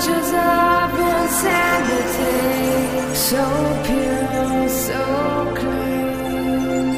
[0.00, 2.38] Touches of insanity,
[3.14, 3.44] so
[3.84, 5.02] pure, so
[5.58, 6.88] clean.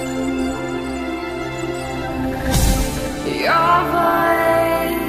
[3.42, 5.02] Your voice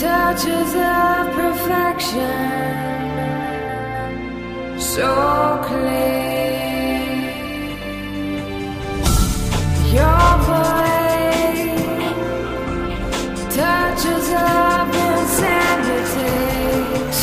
[0.00, 2.38] touches of perfection,
[4.78, 5.10] so
[5.66, 6.19] clean.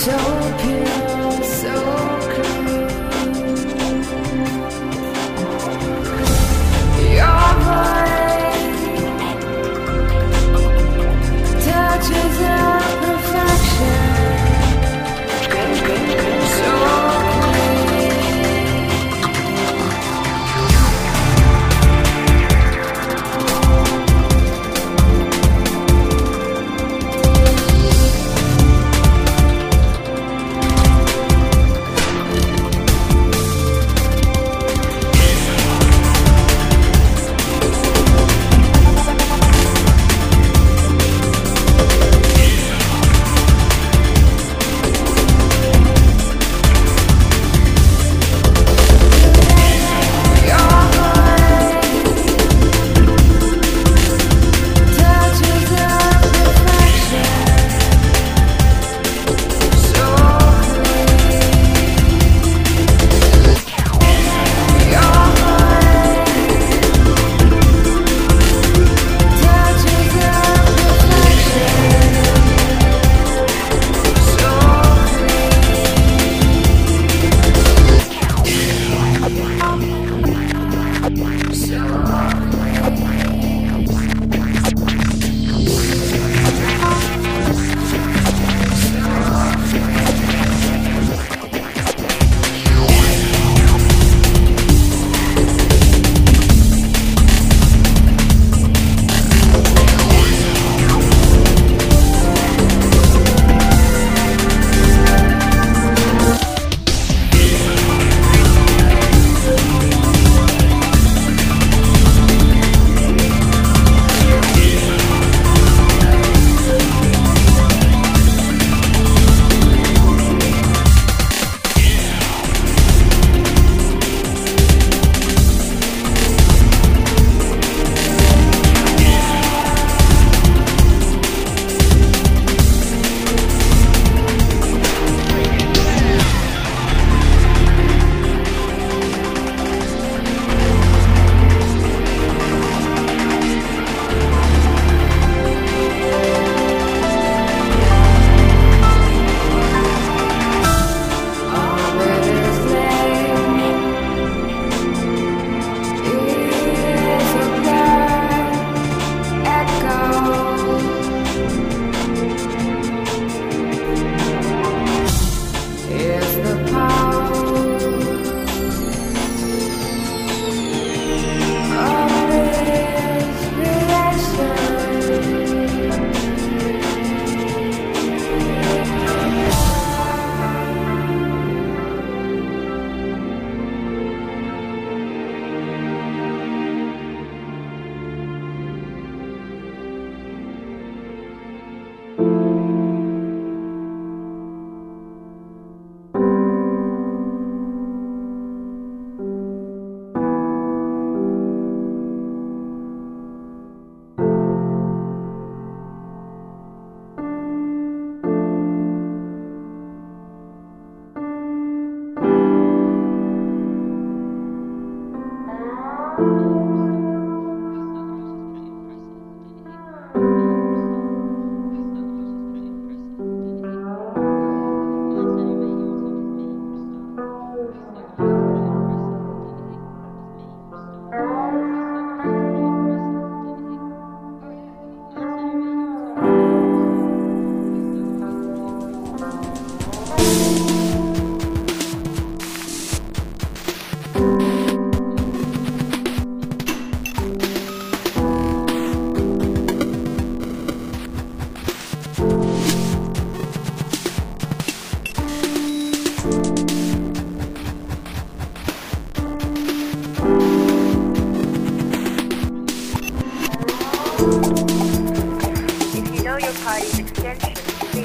[0.07, 0.36] So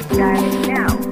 [0.08, 1.12] Dialing now.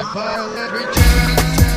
[0.00, 1.71] Violet return.